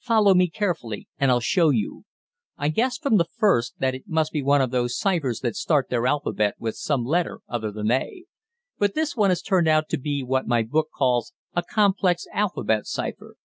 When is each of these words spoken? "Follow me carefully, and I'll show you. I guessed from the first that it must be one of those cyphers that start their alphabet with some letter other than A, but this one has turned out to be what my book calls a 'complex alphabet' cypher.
"Follow 0.00 0.32
me 0.32 0.48
carefully, 0.48 1.08
and 1.18 1.30
I'll 1.30 1.40
show 1.40 1.68
you. 1.68 2.06
I 2.56 2.68
guessed 2.70 3.02
from 3.02 3.18
the 3.18 3.26
first 3.26 3.74
that 3.80 3.94
it 3.94 4.04
must 4.08 4.32
be 4.32 4.42
one 4.42 4.62
of 4.62 4.70
those 4.70 4.96
cyphers 4.96 5.40
that 5.40 5.56
start 5.56 5.90
their 5.90 6.06
alphabet 6.06 6.54
with 6.58 6.74
some 6.76 7.04
letter 7.04 7.40
other 7.50 7.70
than 7.70 7.90
A, 7.90 8.24
but 8.78 8.94
this 8.94 9.14
one 9.14 9.28
has 9.28 9.42
turned 9.42 9.68
out 9.68 9.90
to 9.90 9.98
be 9.98 10.22
what 10.22 10.46
my 10.48 10.62
book 10.62 10.88
calls 10.90 11.34
a 11.54 11.62
'complex 11.62 12.26
alphabet' 12.32 12.86
cypher. 12.86 13.36